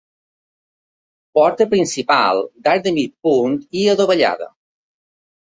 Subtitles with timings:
[1.39, 4.53] Porta principal d'arc de mig punt i adovellada.